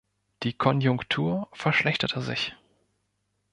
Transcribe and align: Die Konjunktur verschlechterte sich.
Die 0.41 0.53
Konjunktur 0.53 1.47
verschlechterte 1.53 2.21
sich. 2.23 2.55